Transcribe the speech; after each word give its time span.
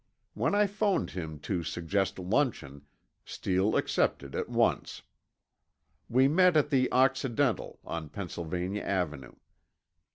When 0.33 0.55
I 0.55 0.65
phoned 0.65 1.11
him 1.11 1.37
to 1.41 1.61
suggest 1.61 2.17
luncheon, 2.17 2.87
Steele 3.23 3.75
accepted 3.77 4.33
at 4.33 4.49
once. 4.49 5.03
We 6.09 6.27
met 6.27 6.57
at 6.57 6.71
the 6.71 6.91
Occidental, 6.91 7.77
on 7.85 8.09
Pennsylvania 8.09 8.81
Avenue. 8.81 9.33